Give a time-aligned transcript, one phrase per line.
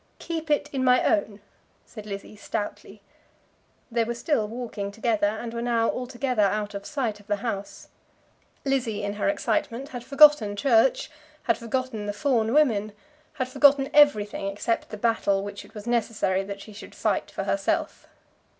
[0.17, 1.41] "Keep it in my own,"
[1.85, 3.03] said Lizzie stoutly.
[3.91, 7.89] They were still walking together, and were now altogether out of sight of the house.
[8.65, 11.11] Lizzie in her excitement had forgotten church,
[11.43, 12.93] had forgotten the Fawn women,
[13.33, 17.43] had forgotten everything except the battle which it was necessary that she should fight for
[17.43, 18.07] herself.